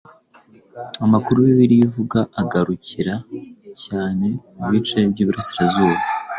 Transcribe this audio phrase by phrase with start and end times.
[1.05, 3.15] Amakuru Bibiliya ivuga agarukira
[3.83, 4.27] cyane
[4.57, 5.99] mubice by‟iburasirazuba